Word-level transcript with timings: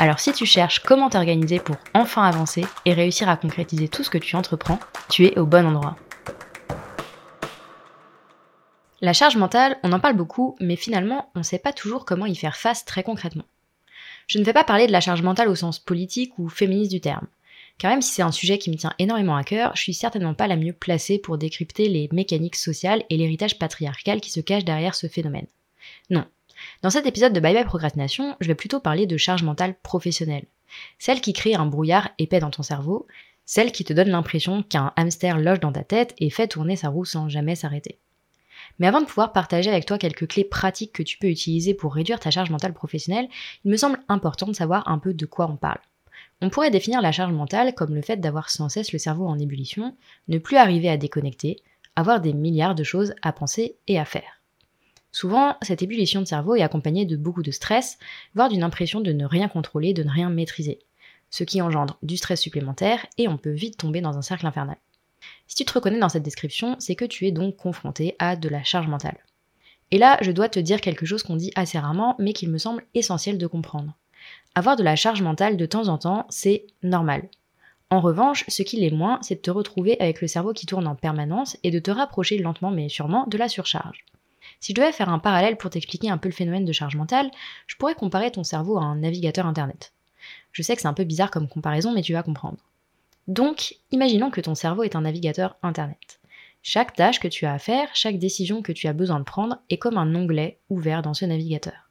Alors 0.00 0.18
si 0.18 0.32
tu 0.32 0.46
cherches 0.46 0.78
comment 0.78 1.10
t'organiser 1.10 1.58
pour 1.60 1.76
enfin 1.92 2.22
avancer 2.22 2.64
et 2.86 2.94
réussir 2.94 3.28
à 3.28 3.36
concrétiser 3.36 3.86
tout 3.86 4.02
ce 4.02 4.08
que 4.08 4.16
tu 4.16 4.34
entreprends, 4.34 4.80
tu 5.10 5.26
es 5.26 5.38
au 5.38 5.44
bon 5.44 5.66
endroit. 5.66 5.94
La 9.02 9.12
charge 9.12 9.36
mentale, 9.36 9.76
on 9.82 9.92
en 9.92 10.00
parle 10.00 10.16
beaucoup, 10.16 10.56
mais 10.58 10.76
finalement, 10.76 11.30
on 11.34 11.40
ne 11.40 11.44
sait 11.44 11.58
pas 11.58 11.74
toujours 11.74 12.06
comment 12.06 12.24
y 12.24 12.34
faire 12.34 12.56
face 12.56 12.86
très 12.86 13.02
concrètement. 13.02 13.44
Je 14.26 14.38
ne 14.38 14.44
vais 14.44 14.54
pas 14.54 14.64
parler 14.64 14.86
de 14.86 14.92
la 14.92 15.02
charge 15.02 15.20
mentale 15.20 15.50
au 15.50 15.54
sens 15.54 15.78
politique 15.78 16.32
ou 16.38 16.48
féministe 16.48 16.92
du 16.92 17.02
terme. 17.02 17.26
Car 17.76 17.90
même 17.90 18.00
si 18.00 18.10
c'est 18.10 18.22
un 18.22 18.32
sujet 18.32 18.56
qui 18.56 18.70
me 18.70 18.76
tient 18.76 18.94
énormément 18.98 19.36
à 19.36 19.44
cœur, 19.44 19.72
je 19.76 19.82
suis 19.82 19.92
certainement 19.92 20.32
pas 20.32 20.46
la 20.46 20.56
mieux 20.56 20.72
placée 20.72 21.18
pour 21.18 21.36
décrypter 21.36 21.90
les 21.90 22.08
mécaniques 22.10 22.56
sociales 22.56 23.04
et 23.10 23.18
l'héritage 23.18 23.58
patriarcal 23.58 24.22
qui 24.22 24.30
se 24.30 24.40
cachent 24.40 24.64
derrière 24.64 24.94
ce 24.94 25.08
phénomène. 25.08 25.46
Non, 26.08 26.24
dans 26.82 26.90
cet 26.90 27.04
épisode 27.04 27.34
de 27.34 27.40
Bye 27.40 27.54
Bye 27.54 27.64
Procrastination, 27.64 28.36
je 28.40 28.46
vais 28.46 28.54
plutôt 28.54 28.80
parler 28.80 29.06
de 29.06 29.18
charge 29.18 29.42
mentale 29.42 29.74
professionnelle. 29.82 30.46
Celle 30.98 31.20
qui 31.20 31.34
crée 31.34 31.54
un 31.54 31.66
brouillard 31.66 32.08
épais 32.18 32.40
dans 32.40 32.50
ton 32.50 32.62
cerveau, 32.62 33.06
celle 33.44 33.70
qui 33.70 33.84
te 33.84 33.92
donne 33.92 34.08
l'impression 34.08 34.62
qu'un 34.62 34.92
hamster 34.96 35.38
loge 35.38 35.60
dans 35.60 35.72
ta 35.72 35.84
tête 35.84 36.14
et 36.18 36.30
fait 36.30 36.48
tourner 36.48 36.76
sa 36.76 36.88
roue 36.88 37.04
sans 37.04 37.28
jamais 37.28 37.54
s'arrêter. 37.54 37.98
Mais 38.78 38.86
avant 38.86 39.02
de 39.02 39.06
pouvoir 39.06 39.32
partager 39.32 39.68
avec 39.68 39.84
toi 39.84 39.98
quelques 39.98 40.28
clés 40.28 40.44
pratiques 40.44 40.94
que 40.94 41.02
tu 41.02 41.18
peux 41.18 41.28
utiliser 41.28 41.74
pour 41.74 41.94
réduire 41.94 42.18
ta 42.18 42.30
charge 42.30 42.50
mentale 42.50 42.72
professionnelle, 42.72 43.28
il 43.64 43.70
me 43.70 43.76
semble 43.76 44.00
important 44.08 44.46
de 44.46 44.54
savoir 44.54 44.88
un 44.88 44.98
peu 44.98 45.12
de 45.12 45.26
quoi 45.26 45.50
on 45.50 45.56
parle. 45.56 45.80
On 46.40 46.48
pourrait 46.48 46.70
définir 46.70 47.02
la 47.02 47.12
charge 47.12 47.32
mentale 47.32 47.74
comme 47.74 47.94
le 47.94 48.02
fait 48.02 48.16
d'avoir 48.16 48.48
sans 48.48 48.70
cesse 48.70 48.92
le 48.92 48.98
cerveau 48.98 49.26
en 49.26 49.38
ébullition, 49.38 49.94
ne 50.28 50.38
plus 50.38 50.56
arriver 50.56 50.88
à 50.88 50.96
déconnecter, 50.96 51.56
avoir 51.94 52.22
des 52.22 52.32
milliards 52.32 52.74
de 52.74 52.84
choses 52.84 53.14
à 53.20 53.32
penser 53.32 53.76
et 53.86 53.98
à 53.98 54.06
faire. 54.06 54.39
Souvent, 55.12 55.56
cette 55.62 55.82
ébullition 55.82 56.20
de 56.20 56.26
cerveau 56.26 56.54
est 56.54 56.62
accompagnée 56.62 57.04
de 57.04 57.16
beaucoup 57.16 57.42
de 57.42 57.50
stress, 57.50 57.98
voire 58.34 58.48
d'une 58.48 58.62
impression 58.62 59.00
de 59.00 59.12
ne 59.12 59.24
rien 59.24 59.48
contrôler, 59.48 59.92
de 59.92 60.02
ne 60.02 60.10
rien 60.10 60.30
maîtriser, 60.30 60.78
ce 61.30 61.44
qui 61.44 61.60
engendre 61.60 61.98
du 62.02 62.16
stress 62.16 62.40
supplémentaire 62.40 63.06
et 63.18 63.28
on 63.28 63.36
peut 63.36 63.50
vite 63.50 63.76
tomber 63.76 64.00
dans 64.00 64.16
un 64.16 64.22
cercle 64.22 64.46
infernal. 64.46 64.76
Si 65.46 65.56
tu 65.56 65.64
te 65.64 65.72
reconnais 65.72 65.98
dans 65.98 66.08
cette 66.08 66.22
description, 66.22 66.76
c'est 66.78 66.94
que 66.94 67.04
tu 67.04 67.26
es 67.26 67.32
donc 67.32 67.56
confronté 67.56 68.14
à 68.18 68.36
de 68.36 68.48
la 68.48 68.62
charge 68.62 68.88
mentale. 68.88 69.18
Et 69.90 69.98
là, 69.98 70.16
je 70.20 70.30
dois 70.30 70.48
te 70.48 70.60
dire 70.60 70.80
quelque 70.80 71.06
chose 71.06 71.24
qu'on 71.24 71.36
dit 71.36 71.52
assez 71.56 71.78
rarement, 71.78 72.14
mais 72.18 72.32
qu'il 72.32 72.50
me 72.50 72.58
semble 72.58 72.84
essentiel 72.94 73.38
de 73.38 73.46
comprendre. 73.46 73.96
Avoir 74.54 74.76
de 74.76 74.84
la 74.84 74.96
charge 74.96 75.22
mentale 75.22 75.56
de 75.56 75.66
temps 75.66 75.88
en 75.88 75.98
temps, 75.98 76.26
c'est 76.28 76.66
normal. 76.82 77.28
En 77.90 78.00
revanche, 78.00 78.44
ce 78.46 78.62
qui 78.62 78.76
l'est 78.76 78.90
moins, 78.90 79.18
c'est 79.22 79.34
de 79.36 79.40
te 79.40 79.50
retrouver 79.50 80.00
avec 80.00 80.20
le 80.20 80.28
cerveau 80.28 80.52
qui 80.52 80.66
tourne 80.66 80.86
en 80.86 80.94
permanence 80.94 81.56
et 81.64 81.72
de 81.72 81.80
te 81.80 81.90
rapprocher 81.90 82.38
lentement 82.38 82.70
mais 82.70 82.88
sûrement 82.88 83.26
de 83.26 83.36
la 83.36 83.48
surcharge. 83.48 84.04
Si 84.60 84.72
je 84.72 84.80
devais 84.80 84.92
faire 84.92 85.08
un 85.08 85.18
parallèle 85.18 85.56
pour 85.56 85.70
t'expliquer 85.70 86.10
un 86.10 86.18
peu 86.18 86.28
le 86.28 86.34
phénomène 86.34 86.64
de 86.64 86.72
charge 86.72 86.96
mentale, 86.96 87.30
je 87.66 87.76
pourrais 87.76 87.94
comparer 87.94 88.30
ton 88.30 88.44
cerveau 88.44 88.78
à 88.78 88.82
un 88.82 88.96
navigateur 88.96 89.46
internet. 89.46 89.92
Je 90.52 90.62
sais 90.62 90.76
que 90.76 90.82
c'est 90.82 90.88
un 90.88 90.94
peu 90.94 91.04
bizarre 91.04 91.30
comme 91.30 91.48
comparaison, 91.48 91.92
mais 91.92 92.02
tu 92.02 92.12
vas 92.12 92.22
comprendre. 92.22 92.58
Donc, 93.26 93.76
imaginons 93.90 94.30
que 94.30 94.40
ton 94.40 94.54
cerveau 94.54 94.82
est 94.82 94.96
un 94.96 95.02
navigateur 95.02 95.56
internet. 95.62 96.20
Chaque 96.62 96.94
tâche 96.94 97.20
que 97.20 97.28
tu 97.28 97.46
as 97.46 97.54
à 97.54 97.58
faire, 97.58 97.88
chaque 97.94 98.18
décision 98.18 98.60
que 98.60 98.72
tu 98.72 98.86
as 98.86 98.92
besoin 98.92 99.18
de 99.18 99.24
prendre 99.24 99.58
est 99.70 99.78
comme 99.78 99.96
un 99.96 100.14
onglet 100.14 100.58
ouvert 100.68 101.00
dans 101.00 101.14
ce 101.14 101.24
navigateur. 101.24 101.88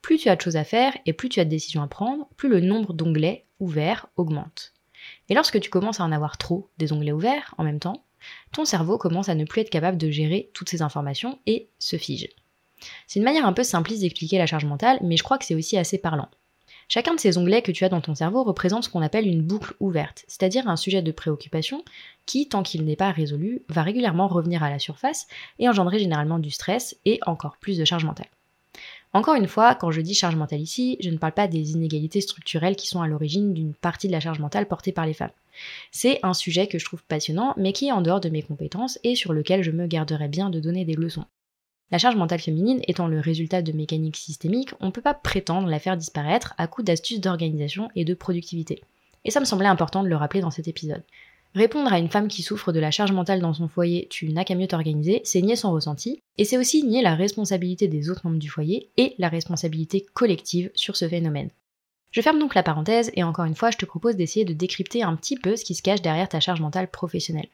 Plus 0.00 0.16
tu 0.16 0.30
as 0.30 0.36
de 0.36 0.40
choses 0.40 0.56
à 0.56 0.64
faire 0.64 0.96
et 1.04 1.12
plus 1.12 1.28
tu 1.28 1.40
as 1.40 1.44
de 1.44 1.50
décisions 1.50 1.82
à 1.82 1.86
prendre, 1.86 2.28
plus 2.36 2.48
le 2.48 2.60
nombre 2.60 2.94
d'onglets 2.94 3.44
ouverts 3.58 4.06
augmente. 4.16 4.72
Et 5.28 5.34
lorsque 5.34 5.60
tu 5.60 5.68
commences 5.68 6.00
à 6.00 6.04
en 6.04 6.12
avoir 6.12 6.38
trop 6.38 6.70
des 6.78 6.92
onglets 6.92 7.12
ouverts 7.12 7.54
en 7.58 7.64
même 7.64 7.78
temps, 7.78 8.04
ton 8.52 8.64
cerveau 8.64 8.98
commence 8.98 9.28
à 9.28 9.34
ne 9.34 9.44
plus 9.44 9.62
être 9.62 9.70
capable 9.70 9.98
de 9.98 10.10
gérer 10.10 10.50
toutes 10.54 10.68
ces 10.68 10.82
informations 10.82 11.38
et 11.46 11.68
se 11.78 11.96
fige. 11.96 12.28
C'est 13.06 13.18
une 13.18 13.24
manière 13.24 13.46
un 13.46 13.52
peu 13.52 13.62
simpliste 13.62 14.02
d'expliquer 14.02 14.38
la 14.38 14.46
charge 14.46 14.64
mentale, 14.64 14.98
mais 15.02 15.16
je 15.16 15.22
crois 15.22 15.38
que 15.38 15.44
c'est 15.44 15.54
aussi 15.54 15.76
assez 15.76 15.98
parlant. 15.98 16.28
Chacun 16.88 17.14
de 17.14 17.20
ces 17.20 17.38
onglets 17.38 17.62
que 17.62 17.70
tu 17.70 17.84
as 17.84 17.88
dans 17.88 18.00
ton 18.00 18.16
cerveau 18.16 18.42
représente 18.42 18.84
ce 18.84 18.88
qu'on 18.88 19.02
appelle 19.02 19.28
une 19.28 19.42
boucle 19.42 19.74
ouverte, 19.78 20.24
c'est-à-dire 20.26 20.66
un 20.66 20.76
sujet 20.76 21.02
de 21.02 21.12
préoccupation 21.12 21.84
qui, 22.26 22.48
tant 22.48 22.64
qu'il 22.64 22.84
n'est 22.84 22.96
pas 22.96 23.12
résolu, 23.12 23.62
va 23.68 23.84
régulièrement 23.84 24.26
revenir 24.26 24.64
à 24.64 24.70
la 24.70 24.80
surface 24.80 25.28
et 25.60 25.68
engendrer 25.68 26.00
généralement 26.00 26.40
du 26.40 26.50
stress 26.50 26.96
et 27.04 27.20
encore 27.26 27.58
plus 27.58 27.78
de 27.78 27.84
charge 27.84 28.04
mentale. 28.04 28.26
Encore 29.12 29.34
une 29.34 29.48
fois, 29.48 29.74
quand 29.74 29.90
je 29.90 30.00
dis 30.00 30.14
charge 30.14 30.36
mentale 30.36 30.60
ici, 30.60 30.96
je 31.00 31.10
ne 31.10 31.18
parle 31.18 31.32
pas 31.32 31.48
des 31.48 31.72
inégalités 31.72 32.20
structurelles 32.20 32.76
qui 32.76 32.86
sont 32.86 33.02
à 33.02 33.08
l'origine 33.08 33.52
d'une 33.52 33.74
partie 33.74 34.06
de 34.06 34.12
la 34.12 34.20
charge 34.20 34.38
mentale 34.38 34.68
portée 34.68 34.92
par 34.92 35.04
les 35.04 35.14
femmes. 35.14 35.32
C'est 35.90 36.20
un 36.22 36.32
sujet 36.32 36.68
que 36.68 36.78
je 36.78 36.84
trouve 36.84 37.02
passionnant, 37.02 37.54
mais 37.56 37.72
qui 37.72 37.88
est 37.88 37.92
en 37.92 38.02
dehors 38.02 38.20
de 38.20 38.28
mes 38.28 38.42
compétences 38.42 39.00
et 39.02 39.16
sur 39.16 39.32
lequel 39.32 39.62
je 39.62 39.72
me 39.72 39.88
garderais 39.88 40.28
bien 40.28 40.48
de 40.48 40.60
donner 40.60 40.84
des 40.84 40.94
leçons. 40.94 41.24
La 41.90 41.98
charge 41.98 42.14
mentale 42.14 42.38
féminine 42.38 42.82
étant 42.86 43.08
le 43.08 43.18
résultat 43.18 43.62
de 43.62 43.72
mécaniques 43.72 44.16
systémiques, 44.16 44.74
on 44.78 44.86
ne 44.86 44.90
peut 44.92 45.00
pas 45.00 45.14
prétendre 45.14 45.68
la 45.68 45.80
faire 45.80 45.96
disparaître 45.96 46.54
à 46.56 46.68
coup 46.68 46.84
d'astuces 46.84 47.20
d'organisation 47.20 47.88
et 47.96 48.04
de 48.04 48.14
productivité. 48.14 48.80
Et 49.24 49.32
ça 49.32 49.40
me 49.40 49.44
semblait 49.44 49.66
important 49.66 50.04
de 50.04 50.08
le 50.08 50.14
rappeler 50.14 50.40
dans 50.40 50.52
cet 50.52 50.68
épisode. 50.68 51.02
Répondre 51.54 51.92
à 51.92 51.98
une 51.98 52.08
femme 52.08 52.28
qui 52.28 52.42
souffre 52.42 52.72
de 52.72 52.78
la 52.78 52.92
charge 52.92 53.10
mentale 53.10 53.40
dans 53.40 53.54
son 53.54 53.66
foyer, 53.66 54.06
tu 54.08 54.32
n'as 54.32 54.44
qu'à 54.44 54.54
mieux 54.54 54.68
t'organiser, 54.68 55.20
c'est 55.24 55.42
nier 55.42 55.56
son 55.56 55.72
ressenti, 55.72 56.22
et 56.38 56.44
c'est 56.44 56.58
aussi 56.58 56.84
nier 56.84 57.02
la 57.02 57.16
responsabilité 57.16 57.88
des 57.88 58.08
autres 58.08 58.20
membres 58.24 58.38
du 58.38 58.48
foyer 58.48 58.90
et 58.96 59.14
la 59.18 59.28
responsabilité 59.28 60.06
collective 60.14 60.70
sur 60.74 60.94
ce 60.94 61.08
phénomène. 61.08 61.50
Je 62.12 62.20
ferme 62.20 62.38
donc 62.38 62.54
la 62.54 62.62
parenthèse 62.62 63.10
et 63.14 63.24
encore 63.24 63.46
une 63.46 63.56
fois, 63.56 63.70
je 63.70 63.78
te 63.78 63.84
propose 63.84 64.16
d'essayer 64.16 64.44
de 64.44 64.52
décrypter 64.52 65.02
un 65.02 65.16
petit 65.16 65.36
peu 65.36 65.56
ce 65.56 65.64
qui 65.64 65.74
se 65.74 65.82
cache 65.82 66.02
derrière 66.02 66.28
ta 66.28 66.40
charge 66.40 66.60
mentale 66.60 66.88
professionnelle. 66.88 67.48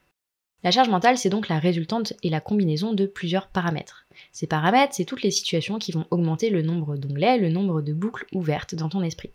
La 0.62 0.70
charge 0.70 0.88
mentale, 0.88 1.16
c'est 1.16 1.28
donc 1.28 1.48
la 1.48 1.58
résultante 1.58 2.14
et 2.22 2.30
la 2.30 2.40
combinaison 2.40 2.92
de 2.92 3.06
plusieurs 3.06 3.48
paramètres. 3.48 4.06
Ces 4.32 4.46
paramètres, 4.46 4.94
c'est 4.94 5.04
toutes 5.04 5.22
les 5.22 5.30
situations 5.30 5.78
qui 5.78 5.92
vont 5.92 6.06
augmenter 6.10 6.50
le 6.50 6.62
nombre 6.62 6.96
d'onglets, 6.96 7.38
le 7.38 7.50
nombre 7.50 7.82
de 7.82 7.92
boucles 7.92 8.26
ouvertes 8.32 8.74
dans 8.74 8.88
ton 8.88 9.02
esprit. 9.02 9.30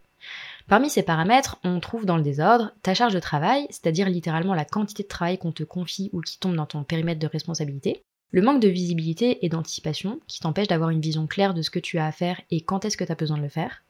Parmi 0.72 0.90
ces 0.90 1.04
paramètres, 1.04 1.60
on 1.66 1.82
trouve 1.82 2.06
dans 2.06 2.16
le 2.16 2.24
désordre 2.24 2.72
ta 2.82 2.94
charge 2.94 3.14
de 3.14 3.20
travail, 3.20 3.68
c'est-à-dire 3.72 4.08
littéralement 4.08 4.54
la 4.54 4.64
quantité 4.64 5.04
de 5.04 5.08
travail 5.10 5.38
qu'on 5.38 5.52
te 5.52 5.64
confie 5.64 6.10
ou 6.14 6.22
qui 6.22 6.40
tombe 6.40 6.56
dans 6.56 6.66
ton 6.66 6.86
périmètre 6.86 7.20
de 7.20 7.28
responsabilité, 7.28 8.04
le 8.30 8.42
manque 8.42 8.62
de 8.62 8.70
visibilité 8.70 9.46
et 9.46 9.50
d'anticipation, 9.50 10.22
qui 10.28 10.40
t'empêche 10.40 10.70
d'avoir 10.70 10.90
une 10.90 11.02
vision 11.02 11.28
claire 11.28 11.54
de 11.54 11.62
ce 11.62 11.72
que 11.72 11.80
tu 11.80 11.98
as 11.98 12.06
à 12.06 12.14
faire 12.14 12.40
et 12.52 12.62
quand 12.62 12.86
est-ce 12.86 12.96
que 12.96 13.04
tu 13.04 13.12
as 13.12 13.16
besoin 13.16 13.36
de 13.36 13.42
le 13.42 13.50
faire, 13.50 13.84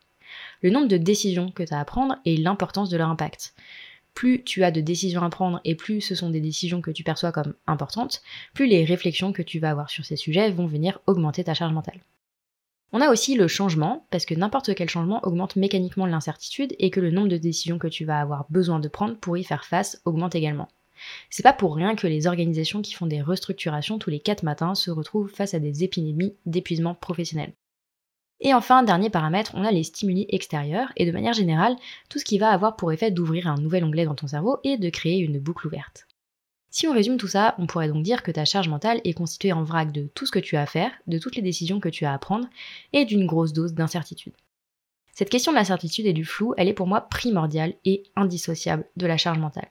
le 0.64 0.72
nombre 0.72 0.88
de 0.88 0.98
décisions 0.98 1.52
que 1.52 1.62
tu 1.62 1.72
as 1.72 1.80
à 1.80 1.86
prendre 1.86 2.16
et 2.26 2.36
l'importance 2.36 2.90
de 2.90 2.98
leur 2.98 3.10
impact. 3.10 3.54
Plus 4.16 4.44
tu 4.44 4.64
as 4.64 4.72
de 4.72 4.82
décisions 4.82 5.22
à 5.22 5.30
prendre 5.30 5.62
et 5.64 5.76
plus 5.76 6.02
ce 6.02 6.16
sont 6.16 6.32
des 6.32 6.42
décisions 6.42 6.82
que 6.82 6.90
tu 6.90 7.04
perçois 7.04 7.32
comme 7.32 7.54
importantes, 7.68 8.24
plus 8.56 8.66
les 8.66 8.86
réflexions 8.86 9.34
que 9.34 9.44
tu 9.44 9.60
vas 9.60 9.70
avoir 9.70 9.92
sur 9.92 10.04
ces 10.04 10.16
sujets 10.16 10.50
vont 10.50 10.66
venir 10.66 11.00
augmenter 11.06 11.44
ta 11.44 11.54
charge 11.54 11.74
mentale. 11.74 12.00
On 12.94 13.00
a 13.00 13.10
aussi 13.10 13.36
le 13.36 13.48
changement, 13.48 14.06
parce 14.10 14.26
que 14.26 14.36
n'importe 14.36 14.76
quel 14.76 14.90
changement 14.90 15.22
augmente 15.24 15.56
mécaniquement 15.56 16.06
l'incertitude 16.06 16.76
et 16.78 16.90
que 16.90 17.00
le 17.00 17.12
nombre 17.12 17.30
de 17.30 17.38
décisions 17.38 17.80
que 17.80 17.88
tu 17.88 18.04
vas 18.04 18.20
avoir 18.20 18.46
besoin 18.50 18.80
de 18.80 18.90
prendre 18.90 19.16
pour 19.16 19.38
y 19.38 19.46
faire 19.46 19.64
face 19.64 20.02
augmente 20.04 20.36
également. 20.36 20.68
C'est 21.30 21.42
pas 21.42 21.54
pour 21.54 21.76
rien 21.76 21.96
que 21.96 22.08
les 22.08 22.28
organisations 22.28 22.82
qui 22.82 22.94
font 22.94 23.08
des 23.08 23.22
restructurations 23.22 23.98
tous 23.98 24.10
les 24.10 24.20
4 24.20 24.44
matins 24.44 24.76
se 24.76 24.92
retrouvent 24.92 25.32
face 25.32 25.54
à 25.54 25.60
des 25.60 25.84
épidémies 25.86 26.36
d'épuisement 26.46 26.94
professionnel. 26.94 27.54
Et 28.42 28.54
enfin, 28.54 28.84
dernier 28.84 29.10
paramètre, 29.10 29.54
on 29.56 29.64
a 29.64 29.72
les 29.72 29.84
stimuli 29.84 30.26
extérieurs 30.30 30.92
et 30.98 31.06
de 31.06 31.12
manière 31.12 31.34
générale, 31.34 31.78
tout 32.10 32.20
ce 32.20 32.26
qui 32.26 32.40
va 32.40 32.50
avoir 32.50 32.76
pour 32.76 32.92
effet 32.92 33.12
d'ouvrir 33.12 33.48
un 33.48 33.58
nouvel 33.58 33.86
onglet 33.86 34.06
dans 34.06 34.16
ton 34.16 34.28
cerveau 34.28 34.58
et 34.64 34.78
de 34.78 34.90
créer 34.90 35.20
une 35.20 35.40
boucle 35.40 35.68
ouverte. 35.68 36.08
Si 36.74 36.88
on 36.88 36.94
résume 36.94 37.18
tout 37.18 37.28
ça, 37.28 37.54
on 37.58 37.68
pourrait 37.68 37.90
donc 37.90 38.02
dire 38.02 38.24
que 38.24 38.32
ta 38.32 38.46
charge 38.46 38.70
mentale 38.70 39.02
est 39.04 39.14
constituée 39.14 39.52
en 39.52 39.64
vrac 39.64 39.92
de 39.92 40.10
tout 40.16 40.26
ce 40.26 40.32
que 40.32 40.40
tu 40.40 40.56
as 40.56 40.62
à 40.62 40.66
faire, 40.66 40.92
de 41.06 41.20
toutes 41.20 41.36
les 41.36 41.42
décisions 41.42 41.82
que 41.82 41.90
tu 41.90 42.06
as 42.06 42.14
à 42.14 42.18
prendre, 42.18 42.48
et 42.94 43.04
d'une 43.04 43.28
grosse 43.28 43.52
dose 43.52 43.74
d'incertitude. 43.74 44.34
Cette 45.14 45.30
question 45.30 45.52
de 45.52 45.58
l'incertitude 45.58 46.06
et 46.06 46.14
du 46.14 46.24
flou, 46.24 46.54
elle 46.56 46.70
est 46.70 46.74
pour 46.74 46.88
moi 46.88 47.02
primordiale 47.02 47.74
et 47.84 48.04
indissociable 48.16 48.86
de 48.96 49.06
la 49.06 49.18
charge 49.18 49.38
mentale. 49.38 49.70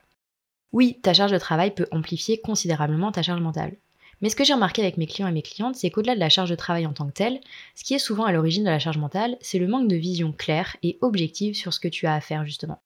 Oui, 0.72 0.98
ta 1.02 1.14
charge 1.14 1.32
de 1.32 1.38
travail 1.38 1.74
peut 1.74 1.88
amplifier 1.90 2.38
considérablement 2.38 3.12
ta 3.12 3.22
charge 3.22 3.40
mentale. 3.40 3.76
Mais 4.20 4.28
ce 4.28 4.36
que 4.36 4.44
j'ai 4.44 4.52
remarqué 4.52 4.82
avec 4.82 4.98
mes 4.98 5.06
clients 5.06 5.28
et 5.28 5.32
mes 5.32 5.40
clientes, 5.40 5.76
c'est 5.76 5.90
qu'au-delà 5.90 6.14
de 6.14 6.20
la 6.20 6.28
charge 6.28 6.50
de 6.50 6.54
travail 6.54 6.86
en 6.86 6.92
tant 6.92 7.06
que 7.06 7.12
telle, 7.12 7.40
ce 7.74 7.82
qui 7.82 7.94
est 7.94 7.98
souvent 7.98 8.24
à 8.24 8.32
l'origine 8.32 8.64
de 8.64 8.68
la 8.68 8.78
charge 8.78 8.98
mentale, 8.98 9.38
c'est 9.40 9.58
le 9.58 9.66
manque 9.66 9.88
de 9.88 9.96
vision 9.96 10.32
claire 10.32 10.76
et 10.82 10.98
objective 11.00 11.54
sur 11.54 11.72
ce 11.72 11.80
que 11.80 11.88
tu 11.88 12.06
as 12.06 12.14
à 12.14 12.20
faire 12.20 12.44
justement. 12.44 12.82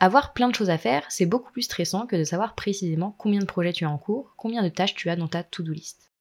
Avoir 0.00 0.32
plein 0.32 0.48
de 0.48 0.54
choses 0.54 0.70
à 0.70 0.78
faire, 0.78 1.04
c'est 1.08 1.26
beaucoup 1.26 1.50
plus 1.50 1.62
stressant 1.62 2.06
que 2.06 2.14
de 2.14 2.22
savoir 2.22 2.54
précisément 2.54 3.14
combien 3.18 3.40
de 3.40 3.46
projets 3.46 3.72
tu 3.72 3.84
as 3.84 3.90
en 3.90 3.98
cours, 3.98 4.34
combien 4.36 4.62
de 4.62 4.68
tâches 4.68 4.94
tu 4.94 5.10
as 5.10 5.16
dans 5.16 5.26
ta 5.26 5.42
to-do 5.42 5.72
list. 5.72 6.12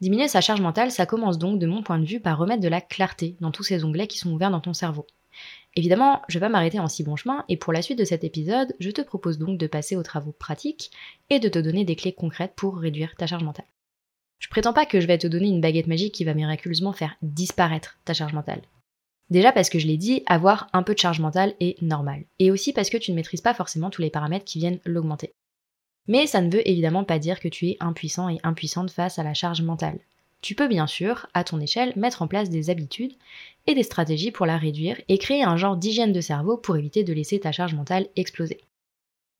Diminuer 0.00 0.28
sa 0.28 0.40
charge 0.40 0.62
mentale, 0.62 0.90
ça 0.90 1.04
commence 1.04 1.36
donc 1.36 1.58
de 1.58 1.66
mon 1.66 1.82
point 1.82 1.98
de 1.98 2.06
vue 2.06 2.20
par 2.20 2.38
remettre 2.38 2.62
de 2.62 2.68
la 2.68 2.80
clarté 2.80 3.36
dans 3.40 3.50
tous 3.50 3.62
ces 3.62 3.84
onglets 3.84 4.06
qui 4.06 4.16
sont 4.16 4.32
ouverts 4.32 4.50
dans 4.50 4.60
ton 4.60 4.72
cerveau. 4.72 5.06
Évidemment, 5.76 6.22
je 6.28 6.38
vais 6.38 6.46
pas 6.46 6.48
m'arrêter 6.48 6.80
en 6.80 6.88
si 6.88 7.04
bon 7.04 7.16
chemin 7.16 7.44
et 7.50 7.58
pour 7.58 7.74
la 7.74 7.82
suite 7.82 7.98
de 7.98 8.04
cet 8.04 8.24
épisode, 8.24 8.74
je 8.80 8.90
te 8.90 9.02
propose 9.02 9.38
donc 9.38 9.58
de 9.58 9.66
passer 9.66 9.96
aux 9.96 10.02
travaux 10.02 10.32
pratiques 10.32 10.90
et 11.28 11.38
de 11.38 11.48
te 11.50 11.58
donner 11.58 11.84
des 11.84 11.96
clés 11.96 12.14
concrètes 12.14 12.54
pour 12.56 12.78
réduire 12.78 13.14
ta 13.16 13.26
charge 13.26 13.44
mentale. 13.44 13.66
Je 14.38 14.48
prétends 14.48 14.72
pas 14.72 14.86
que 14.86 15.00
je 15.00 15.06
vais 15.06 15.18
te 15.18 15.26
donner 15.26 15.48
une 15.48 15.60
baguette 15.60 15.86
magique 15.86 16.14
qui 16.14 16.24
va 16.24 16.32
miraculeusement 16.32 16.94
faire 16.94 17.16
disparaître 17.20 17.98
ta 18.06 18.14
charge 18.14 18.32
mentale. 18.32 18.62
Déjà 19.30 19.52
parce 19.52 19.70
que 19.70 19.78
je 19.78 19.86
l'ai 19.86 19.96
dit, 19.96 20.22
avoir 20.26 20.68
un 20.72 20.82
peu 20.82 20.94
de 20.94 20.98
charge 20.98 21.20
mentale 21.20 21.54
est 21.60 21.80
normal. 21.82 22.24
Et 22.38 22.50
aussi 22.50 22.72
parce 22.72 22.90
que 22.90 22.98
tu 22.98 23.12
ne 23.12 23.16
maîtrises 23.16 23.40
pas 23.40 23.54
forcément 23.54 23.90
tous 23.90 24.02
les 24.02 24.10
paramètres 24.10 24.44
qui 24.44 24.58
viennent 24.58 24.80
l'augmenter. 24.84 25.32
Mais 26.08 26.26
ça 26.26 26.40
ne 26.40 26.50
veut 26.50 26.68
évidemment 26.68 27.04
pas 27.04 27.20
dire 27.20 27.38
que 27.38 27.48
tu 27.48 27.68
es 27.68 27.76
impuissant 27.78 28.28
et 28.28 28.40
impuissante 28.42 28.90
face 28.90 29.18
à 29.18 29.22
la 29.22 29.34
charge 29.34 29.62
mentale. 29.62 30.00
Tu 30.42 30.54
peux 30.54 30.68
bien 30.68 30.86
sûr, 30.86 31.26
à 31.34 31.44
ton 31.44 31.60
échelle, 31.60 31.92
mettre 31.96 32.22
en 32.22 32.26
place 32.26 32.50
des 32.50 32.70
habitudes 32.70 33.14
et 33.66 33.74
des 33.74 33.82
stratégies 33.82 34.30
pour 34.30 34.46
la 34.46 34.56
réduire 34.56 35.00
et 35.08 35.18
créer 35.18 35.44
un 35.44 35.56
genre 35.56 35.76
d'hygiène 35.76 36.12
de 36.12 36.20
cerveau 36.20 36.56
pour 36.56 36.76
éviter 36.76 37.04
de 37.04 37.12
laisser 37.12 37.38
ta 37.38 37.52
charge 37.52 37.74
mentale 37.74 38.08
exploser. 38.16 38.60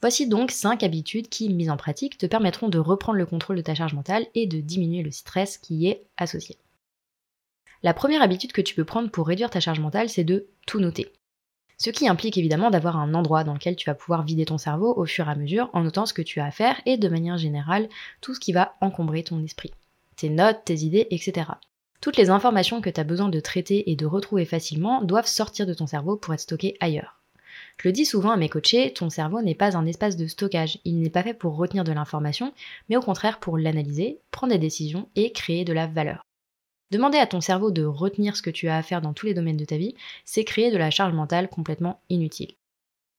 Voici 0.03 0.29
donc 0.29 0.51
5 0.51 0.83
habitudes 0.83 1.29
qui, 1.29 1.49
mises 1.49 1.71
en 1.71 1.77
pratique, 1.77 2.17
te 2.17 2.27
permettront 2.27 2.69
de 2.69 2.79
reprendre 2.79 3.19
le 3.19 3.27
contrôle 3.27 3.57
de 3.57 3.63
ta 3.63 3.75
charge 3.75 3.95
mentale 3.95 4.27
et 4.35 4.47
de 4.47 4.61
diminuer 4.61 5.03
le 5.03 5.11
stress 5.11 5.59
qui 5.59 5.75
y 5.77 5.89
est 5.89 6.07
associé. 6.17 6.57
La 7.83 7.95
première 7.95 8.23
habitude 8.23 8.53
que 8.53 8.61
tu 8.61 8.75
peux 8.75 8.85
prendre 8.85 9.11
pour 9.11 9.27
réduire 9.27 9.51
ta 9.51 9.61
charge 9.61 9.81
mentale, 9.81 10.09
c'est 10.09 10.25
de 10.25 10.49
tout 10.67 10.81
noter. 10.81 11.13
Ce 11.79 11.91
qui 11.91 12.09
implique 12.09 12.37
évidemment 12.37 12.71
d'avoir 12.71 12.99
un 12.99 13.15
endroit 13.15 13.43
dans 13.43 13.55
lequel 13.55 13.75
tu 13.75 13.89
vas 13.89 13.95
pouvoir 13.95 14.23
vider 14.23 14.45
ton 14.45 14.59
cerveau 14.59 14.93
au 14.97 15.07
fur 15.07 15.29
et 15.29 15.33
à 15.33 15.35
mesure 15.35 15.71
en 15.73 15.83
notant 15.83 16.05
ce 16.05 16.13
que 16.13 16.21
tu 16.21 16.41
as 16.41 16.45
à 16.45 16.51
faire 16.51 16.81
et 16.85 16.99
de 16.99 17.09
manière 17.09 17.39
générale 17.39 17.89
tout 18.21 18.35
ce 18.35 18.41
qui 18.41 18.53
va 18.53 18.77
encombrer 18.83 19.23
ton 19.23 19.43
esprit 19.43 19.73
tes 20.21 20.29
notes, 20.29 20.65
tes 20.67 20.81
idées, 20.81 21.07
etc. 21.11 21.47
Toutes 22.03 22.19
les 22.19 22.29
informations 22.29 22.83
que 22.83 22.91
tu 22.91 23.01
as 23.01 23.05
besoin 23.05 23.31
de 23.31 23.41
traiter 23.41 23.91
et 23.91 23.97
de 23.97 24.05
retrouver 24.05 24.45
facilement 24.45 25.03
doivent 25.03 25.27
sortir 25.27 25.67
de 25.67 25.73
ton 25.73 25.87
cerveau 25.87 26.17
pour 26.17 26.35
être 26.35 26.41
stockées 26.41 26.77
ailleurs. 26.81 27.23
Je 27.79 27.89
le 27.89 27.93
dis 27.93 28.05
souvent 28.05 28.31
à 28.31 28.37
mes 28.37 28.51
coachés, 28.51 28.93
ton 28.93 29.09
cerveau 29.09 29.41
n'est 29.41 29.55
pas 29.55 29.79
un 29.79 29.87
espace 29.87 30.19
de 30.19 30.27
stockage, 30.27 30.79
il 30.85 31.01
n'est 31.01 31.09
pas 31.09 31.23
fait 31.23 31.33
pour 31.33 31.57
retenir 31.57 31.85
de 31.85 31.93
l'information, 31.93 32.53
mais 32.91 32.97
au 32.97 33.01
contraire 33.01 33.41
pour 33.41 33.57
l'analyser, 33.57 34.21
prendre 34.31 34.53
des 34.53 34.59
décisions 34.59 35.09
et 35.17 35.33
créer 35.33 35.65
de 35.65 35.73
la 35.73 35.87
valeur. 35.87 36.23
Demander 36.91 37.19
à 37.19 37.27
ton 37.27 37.41
cerveau 37.41 37.71
de 37.71 37.85
retenir 37.85 38.37
ce 38.37 38.43
que 38.43 38.51
tu 38.51 38.69
as 38.69 38.77
à 38.77 38.83
faire 38.83 39.01
dans 39.01 39.13
tous 39.13 39.27
les 39.27 39.35
domaines 39.35 39.57
de 39.57 39.65
ta 39.65 39.77
vie, 39.77 39.95
c'est 40.25 40.45
créer 40.45 40.73
de 40.73 40.77
la 40.77 40.91
charge 40.91 41.15
mentale 41.15 41.49
complètement 41.49 42.01
inutile. 42.09 42.53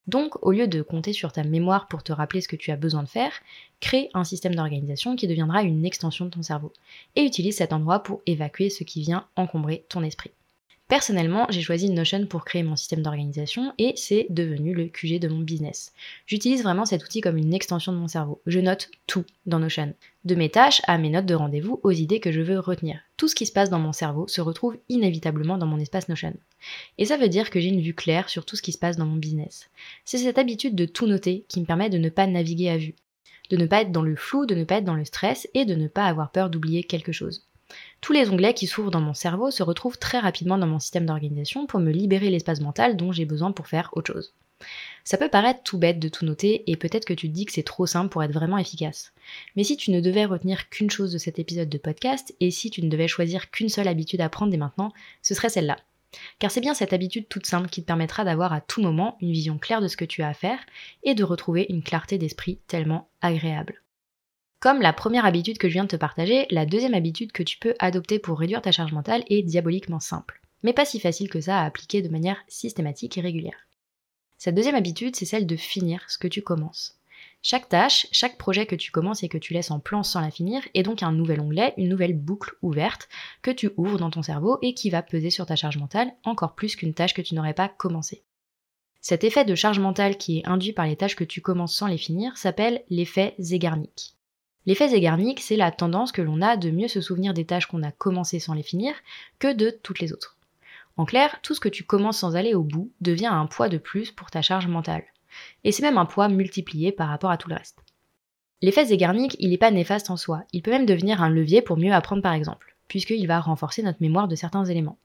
Donc, 0.08 0.36
au 0.46 0.52
lieu 0.52 0.68
de 0.68 0.82
compter 0.82 1.14
sur 1.14 1.32
ta 1.32 1.44
mémoire 1.44 1.88
pour 1.88 2.04
te 2.04 2.12
rappeler 2.12 2.42
ce 2.42 2.50
que 2.50 2.56
tu 2.58 2.72
as 2.72 2.76
besoin 2.76 3.04
de 3.04 3.08
faire, 3.08 3.32
crée 3.80 4.10
un 4.14 4.26
système 4.26 4.56
d'organisation 4.56 5.16
qui 5.16 5.28
deviendra 5.28 5.64
une 5.64 5.86
extension 5.86 6.26
de 6.26 6.32
ton 6.32 6.42
cerveau. 6.42 6.74
Et 7.16 7.24
utilise 7.24 7.58
cet 7.58 7.72
endroit 7.72 8.04
pour 8.04 8.22
évacuer 8.26 8.70
ce 8.70 8.84
qui 8.84 9.02
vient 9.02 9.28
encombrer 9.38 9.86
ton 9.88 10.04
esprit. 10.04 10.32
Personnellement, 10.92 11.48
j'ai 11.50 11.62
choisi 11.62 11.90
Notion 11.90 12.26
pour 12.26 12.44
créer 12.44 12.64
mon 12.64 12.76
système 12.76 13.02
d'organisation 13.02 13.72
et 13.78 13.94
c'est 13.96 14.28
devenu 14.30 14.74
le 14.74 14.90
QG 14.90 15.20
de 15.22 15.30
mon 15.30 15.40
business. 15.40 15.94
J'utilise 16.28 16.64
vraiment 16.64 16.84
cet 16.84 17.06
outil 17.06 17.22
comme 17.22 17.38
une 17.38 17.54
extension 17.54 17.94
de 17.94 17.98
mon 17.98 18.10
cerveau. 18.10 18.42
Je 18.46 18.60
note 18.60 18.92
tout 19.08 19.24
dans 19.46 19.60
Notion. 19.60 19.94
De 20.26 20.36
mes 20.36 20.50
tâches 20.50 20.82
à 20.88 20.98
mes 20.98 21.10
notes 21.10 21.26
de 21.26 21.34
rendez-vous 21.34 21.80
aux 21.84 21.92
idées 21.92 22.20
que 22.20 22.34
je 22.34 22.42
veux 22.42 22.60
retenir. 22.60 23.00
Tout 23.16 23.30
ce 23.30 23.36
qui 23.36 23.46
se 23.46 23.54
passe 23.54 23.70
dans 23.70 23.80
mon 23.80 23.94
cerveau 23.94 24.28
se 24.28 24.42
retrouve 24.42 24.80
inévitablement 24.90 25.58
dans 25.58 25.66
mon 25.66 25.80
espace 25.80 26.10
Notion. 26.10 26.34
Et 26.98 27.06
ça 27.06 27.16
veut 27.16 27.30
dire 27.30 27.52
que 27.52 27.62
j'ai 27.62 27.70
une 27.70 27.80
vue 27.80 27.96
claire 27.96 28.28
sur 28.28 28.44
tout 28.44 28.58
ce 28.58 28.62
qui 28.62 28.74
se 28.74 28.78
passe 28.78 28.98
dans 28.98 29.06
mon 29.06 29.16
business. 29.16 29.70
C'est 30.04 30.18
cette 30.18 30.40
habitude 30.40 30.76
de 30.76 30.84
tout 30.84 31.08
noter 31.08 31.46
qui 31.48 31.62
me 31.62 31.66
permet 31.66 31.90
de 31.90 32.00
ne 32.00 32.10
pas 32.10 32.28
naviguer 32.28 32.68
à 32.68 32.76
vue. 32.76 32.96
De 33.50 33.56
ne 33.56 33.66
pas 33.66 33.84
être 33.84 33.94
dans 33.94 34.04
le 34.04 34.18
flou, 34.18 34.46
de 34.46 34.56
ne 34.56 34.66
pas 34.66 34.80
être 34.80 34.84
dans 34.84 34.96
le 34.96 35.06
stress 35.06 35.48
et 35.54 35.64
de 35.64 35.74
ne 35.74 35.88
pas 35.88 36.08
avoir 36.08 36.34
peur 36.34 36.50
d'oublier 36.50 36.84
quelque 36.84 37.14
chose. 37.14 37.48
Tous 38.02 38.14
les 38.14 38.30
onglets 38.30 38.56
qui 38.56 38.66
s'ouvrent 38.66 38.90
dans 38.90 39.00
mon 39.00 39.14
cerveau 39.14 39.52
se 39.52 39.62
retrouvent 39.62 40.00
très 40.00 40.20
rapidement 40.20 40.58
dans 40.58 40.66
mon 40.66 40.80
système 40.80 41.06
d'organisation 41.06 41.68
pour 41.68 41.80
me 41.80 41.92
libérer 41.92 42.32
l'espace 42.32 42.60
mental 42.60 42.98
dont 42.98 43.12
j'ai 43.12 43.26
besoin 43.26 43.52
pour 43.52 43.68
faire 43.68 43.92
autre 43.94 44.12
chose. 44.12 44.34
Ça 45.04 45.18
peut 45.18 45.30
paraître 45.30 45.62
tout 45.64 45.78
bête 45.78 46.00
de 46.00 46.10
tout 46.10 46.26
noter 46.26 46.64
et 46.70 46.76
peut-être 46.76 47.06
que 47.06 47.14
tu 47.14 47.30
te 47.30 47.34
dis 47.34 47.46
que 47.46 47.52
c'est 47.52 47.64
trop 47.64 47.86
simple 47.86 48.10
pour 48.10 48.24
être 48.24 48.34
vraiment 48.34 48.58
efficace. 48.58 49.14
Mais 49.56 49.64
si 49.64 49.78
tu 49.78 49.92
ne 49.92 50.02
devais 50.02 50.26
retenir 50.26 50.70
qu'une 50.70 50.90
chose 50.90 51.12
de 51.12 51.18
cet 51.20 51.38
épisode 51.38 51.70
de 51.70 51.78
podcast 51.78 52.34
et 52.40 52.50
si 52.50 52.72
tu 52.72 52.82
ne 52.82 52.90
devais 52.90 53.08
choisir 53.08 53.52
qu'une 53.52 53.70
seule 53.70 53.88
habitude 53.88 54.22
à 54.22 54.30
prendre 54.30 54.52
dès 54.52 54.58
maintenant, 54.58 54.92
ce 55.22 55.36
serait 55.36 55.50
celle-là. 55.50 55.78
Car 56.40 56.52
c'est 56.52 56.62
bien 56.62 56.74
cette 56.74 56.94
habitude 56.94 57.28
toute 57.30 57.46
simple 57.46 57.70
qui 57.70 57.82
te 57.82 57.88
permettra 57.88 58.24
d'avoir 58.24 58.52
à 58.52 58.62
tout 58.62 58.82
moment 58.82 59.18
une 59.22 59.32
vision 59.32 59.58
claire 59.58 59.82
de 59.82 59.88
ce 59.88 59.98
que 59.98 60.06
tu 60.06 60.24
as 60.24 60.28
à 60.28 60.34
faire 60.34 60.60
et 61.04 61.16
de 61.16 61.24
retrouver 61.24 61.68
une 61.70 61.84
clarté 61.84 62.18
d'esprit 62.18 62.60
tellement 62.68 63.10
agréable. 63.22 63.81
Comme 64.62 64.84
la 64.84 64.94
première 64.94 65.26
habitude 65.26 65.58
que 65.58 65.68
je 65.68 65.74
viens 65.74 65.86
de 65.86 65.90
te 65.90 65.96
partager, 65.96 66.46
la 66.52 66.68
deuxième 66.68 66.94
habitude 66.94 67.32
que 67.32 67.42
tu 67.42 67.58
peux 67.58 67.74
adopter 67.80 68.20
pour 68.20 68.38
réduire 68.38 68.62
ta 68.62 68.72
charge 68.72 68.94
mentale 68.94 69.24
est 69.28 69.42
diaboliquement 69.42 70.00
simple, 70.00 70.40
mais 70.62 70.72
pas 70.72 70.86
si 70.86 71.00
facile 71.00 71.32
que 71.32 71.42
ça 71.42 71.60
à 71.60 71.66
appliquer 71.66 72.04
de 72.04 72.10
manière 72.10 72.38
systématique 72.48 73.18
et 73.18 73.22
régulière. 73.22 73.68
Cette 74.38 74.54
deuxième 74.54 74.76
habitude, 74.76 75.16
c'est 75.16 75.26
celle 75.26 75.48
de 75.48 75.56
finir 75.56 76.04
ce 76.10 76.20
que 76.20 76.28
tu 76.28 76.44
commences. 76.44 77.00
Chaque 77.42 77.70
tâche, 77.70 78.06
chaque 78.12 78.38
projet 78.38 78.68
que 78.68 78.76
tu 78.76 78.92
commences 78.92 79.24
et 79.24 79.30
que 79.30 79.40
tu 79.40 79.56
laisses 79.56 79.72
en 79.72 79.80
plan 79.80 80.04
sans 80.04 80.22
la 80.22 80.30
finir 80.30 80.62
est 80.76 80.84
donc 80.84 81.02
un 81.02 81.12
nouvel 81.12 81.42
onglet, 81.42 81.74
une 81.78 81.90
nouvelle 81.90 82.16
boucle 82.16 82.54
ouverte 82.62 83.10
que 83.42 83.50
tu 83.50 83.72
ouvres 83.78 83.98
dans 83.98 84.12
ton 84.12 84.22
cerveau 84.22 84.60
et 84.62 84.76
qui 84.76 84.92
va 84.92 85.02
peser 85.02 85.32
sur 85.32 85.48
ta 85.48 85.56
charge 85.56 85.80
mentale 85.80 86.14
encore 86.24 86.54
plus 86.54 86.76
qu'une 86.76 86.94
tâche 86.94 87.16
que 87.16 87.24
tu 87.24 87.34
n'aurais 87.34 87.56
pas 87.56 87.68
commencée. 87.68 88.22
Cet 89.02 89.24
effet 89.24 89.44
de 89.44 89.56
charge 89.56 89.80
mentale 89.80 90.18
qui 90.18 90.38
est 90.38 90.48
induit 90.48 90.72
par 90.72 90.86
les 90.86 90.98
tâches 90.98 91.16
que 91.16 91.24
tu 91.24 91.42
commences 91.42 91.76
sans 91.76 91.88
les 91.88 91.98
finir 91.98 92.38
s'appelle 92.38 92.84
l'effet 92.92 93.34
Zeigarnik. 93.40 94.21
L'effet 94.66 94.90
Zeigarnik, 94.90 95.40
c'est 95.40 95.56
la 95.56 95.72
tendance 95.72 96.12
que 96.12 96.22
l'on 96.22 96.42
a 96.42 96.56
de 96.56 96.70
mieux 96.70 96.88
se 96.88 97.02
souvenir 97.02 97.34
des 97.34 97.46
tâches 97.46 97.66
qu'on 97.66 97.82
a 97.82 97.92
commencées 97.92 98.40
sans 98.40 98.54
les 98.54 98.64
finir 98.64 98.94
que 99.40 99.52
de 99.52 99.72
toutes 99.72 100.00
les 100.00 100.14
autres. 100.14 100.38
En 100.98 101.06
clair, 101.06 101.40
tout 101.42 101.56
ce 101.56 101.60
que 101.60 101.70
tu 101.70 101.84
commences 101.84 102.20
sans 102.20 102.36
aller 102.36 102.54
au 102.54 102.64
bout 102.64 102.92
devient 103.02 103.28
un 103.28 103.48
poids 103.48 103.70
de 103.70 103.80
plus 103.80 104.12
pour 104.12 104.30
ta 104.30 104.42
charge 104.42 104.68
mentale. 104.68 105.04
Et 105.64 105.72
c'est 105.72 105.82
même 105.82 105.98
un 105.98 106.06
poids 106.06 106.30
multiplié 106.30 106.92
par 106.92 107.08
rapport 107.08 107.32
à 107.32 107.38
tout 107.38 107.50
le 107.50 107.56
reste. 107.56 107.80
L'effet 108.62 108.86
Zeigarnik, 108.86 109.36
il 109.40 109.50
n'est 109.50 109.58
pas 109.58 109.72
néfaste 109.72 110.12
en 110.12 110.18
soi, 110.18 110.44
il 110.54 110.62
peut 110.62 110.70
même 110.70 110.86
devenir 110.86 111.24
un 111.24 111.30
levier 111.30 111.64
pour 111.64 111.78
mieux 111.78 111.94
apprendre 111.94 112.22
par 112.22 112.34
exemple, 112.34 112.76
puisqu'il 112.88 113.26
va 113.26 113.40
renforcer 113.40 113.82
notre 113.82 114.02
mémoire 114.02 114.28
de 114.28 114.36
certains 114.36 114.66
éléments. 114.66 115.00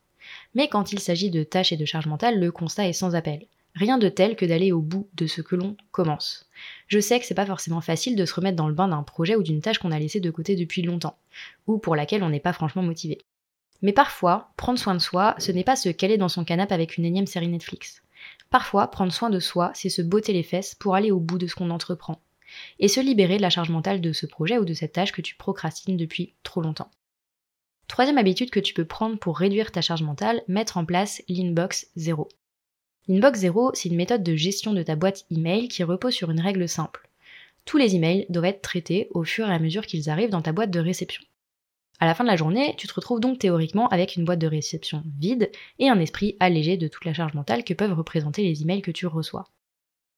Mais 0.54 0.68
quand 0.68 0.92
il 0.92 0.98
s'agit 0.98 1.30
de 1.30 1.44
tâches 1.44 1.72
et 1.72 1.78
de 1.78 1.84
charge 1.86 2.06
mentale, 2.06 2.38
le 2.38 2.52
constat 2.52 2.88
est 2.88 2.92
sans 2.92 3.14
appel. 3.14 3.46
Rien 3.76 3.98
de 3.98 4.08
tel 4.08 4.36
que 4.36 4.46
d'aller 4.46 4.72
au 4.72 4.80
bout 4.80 5.06
de 5.14 5.26
ce 5.26 5.42
que 5.42 5.54
l'on 5.54 5.76
commence. 5.90 6.48
Je 6.86 6.98
sais 6.98 7.20
que 7.20 7.26
c'est 7.26 7.34
pas 7.34 7.44
forcément 7.44 7.82
facile 7.82 8.16
de 8.16 8.24
se 8.24 8.32
remettre 8.32 8.56
dans 8.56 8.68
le 8.68 8.74
bain 8.74 8.88
d'un 8.88 9.02
projet 9.02 9.36
ou 9.36 9.42
d'une 9.42 9.60
tâche 9.60 9.78
qu'on 9.78 9.92
a 9.92 9.98
laissé 9.98 10.18
de 10.18 10.30
côté 10.30 10.56
depuis 10.56 10.80
longtemps, 10.80 11.18
ou 11.66 11.76
pour 11.76 11.94
laquelle 11.94 12.22
on 12.22 12.30
n'est 12.30 12.40
pas 12.40 12.54
franchement 12.54 12.82
motivé. 12.82 13.18
Mais 13.82 13.92
parfois, 13.92 14.50
prendre 14.56 14.78
soin 14.78 14.94
de 14.94 14.98
soi, 14.98 15.34
ce 15.38 15.52
n'est 15.52 15.62
pas 15.62 15.76
se 15.76 15.90
caler 15.90 16.16
dans 16.16 16.30
son 16.30 16.42
canapé 16.42 16.72
avec 16.72 16.96
une 16.96 17.04
énième 17.04 17.26
série 17.26 17.48
Netflix. 17.48 18.02
Parfois, 18.48 18.90
prendre 18.90 19.12
soin 19.12 19.28
de 19.28 19.40
soi, 19.40 19.72
c'est 19.74 19.90
se 19.90 20.00
botter 20.00 20.32
les 20.32 20.42
fesses 20.42 20.74
pour 20.74 20.94
aller 20.94 21.10
au 21.10 21.20
bout 21.20 21.36
de 21.36 21.46
ce 21.46 21.54
qu'on 21.54 21.68
entreprend, 21.68 22.22
et 22.78 22.88
se 22.88 23.00
libérer 23.00 23.36
de 23.36 23.42
la 23.42 23.50
charge 23.50 23.68
mentale 23.68 24.00
de 24.00 24.14
ce 24.14 24.24
projet 24.24 24.56
ou 24.56 24.64
de 24.64 24.72
cette 24.72 24.94
tâche 24.94 25.12
que 25.12 25.20
tu 25.20 25.34
procrastines 25.34 25.98
depuis 25.98 26.32
trop 26.42 26.62
longtemps. 26.62 26.90
Troisième 27.88 28.16
habitude 28.16 28.48
que 28.48 28.58
tu 28.58 28.72
peux 28.72 28.86
prendre 28.86 29.18
pour 29.18 29.36
réduire 29.36 29.70
ta 29.70 29.82
charge 29.82 30.02
mentale, 30.02 30.42
mettre 30.48 30.78
en 30.78 30.86
place 30.86 31.22
l'inbox 31.28 31.88
zéro. 31.94 32.28
Inbox 33.08 33.38
0, 33.38 33.70
c'est 33.74 33.88
une 33.88 33.96
méthode 33.96 34.24
de 34.24 34.34
gestion 34.34 34.72
de 34.72 34.82
ta 34.82 34.96
boîte 34.96 35.26
email 35.30 35.68
qui 35.68 35.84
repose 35.84 36.12
sur 36.12 36.32
une 36.32 36.40
règle 36.40 36.68
simple. 36.68 37.08
Tous 37.64 37.76
les 37.76 37.94
emails 37.94 38.26
doivent 38.30 38.46
être 38.46 38.62
traités 38.62 39.08
au 39.12 39.22
fur 39.22 39.48
et 39.48 39.52
à 39.52 39.60
mesure 39.60 39.86
qu'ils 39.86 40.10
arrivent 40.10 40.30
dans 40.30 40.42
ta 40.42 40.52
boîte 40.52 40.72
de 40.72 40.80
réception. 40.80 41.22
À 42.00 42.06
la 42.06 42.14
fin 42.16 42.24
de 42.24 42.28
la 42.28 42.36
journée, 42.36 42.74
tu 42.76 42.88
te 42.88 42.94
retrouves 42.94 43.20
donc 43.20 43.38
théoriquement 43.38 43.88
avec 43.88 44.16
une 44.16 44.24
boîte 44.24 44.40
de 44.40 44.48
réception 44.48 45.04
vide 45.18 45.52
et 45.78 45.88
un 45.88 46.00
esprit 46.00 46.36
allégé 46.40 46.76
de 46.76 46.88
toute 46.88 47.04
la 47.04 47.14
charge 47.14 47.34
mentale 47.34 47.62
que 47.62 47.74
peuvent 47.74 47.96
représenter 47.96 48.42
les 48.42 48.62
emails 48.62 48.82
que 48.82 48.90
tu 48.90 49.06
reçois. 49.06 49.48